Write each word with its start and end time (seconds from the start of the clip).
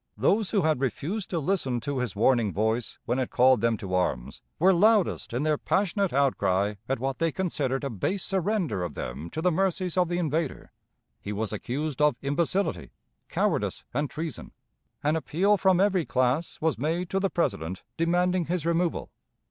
Those 0.17 0.49
who 0.49 0.63
had 0.63 0.81
refused 0.81 1.29
to 1.29 1.37
listen 1.37 1.79
to 1.81 1.99
his 1.99 2.15
warning 2.15 2.51
voice, 2.51 2.97
when 3.05 3.19
it 3.19 3.29
called 3.29 3.61
them 3.61 3.77
to 3.77 3.93
arms, 3.93 4.41
were 4.57 4.73
loudest 4.73 5.31
in 5.31 5.43
their 5.43 5.59
passionate 5.59 6.11
outcry 6.11 6.73
at 6.89 6.97
what 6.99 7.19
they 7.19 7.31
considered 7.31 7.83
a 7.83 7.89
base 7.91 8.23
surrender 8.23 8.81
of 8.81 8.95
them 8.95 9.29
to 9.29 9.43
the 9.43 9.51
mercies 9.51 9.97
of 9.97 10.09
the 10.09 10.17
invader. 10.17 10.71
He 11.21 11.31
was 11.31 11.53
accused 11.53 12.01
of 12.01 12.15
imbecility, 12.23 12.93
cowardice, 13.29 13.85
and 13.93 14.09
treason. 14.09 14.53
An 15.03 15.15
appeal 15.15 15.55
from 15.55 15.79
every 15.79 16.05
class 16.07 16.57
was 16.59 16.79
made 16.79 17.07
to 17.11 17.19
the 17.19 17.29
President 17.29 17.83
demanding 17.95 18.45
his 18.45 18.65
removal. 18.65 19.11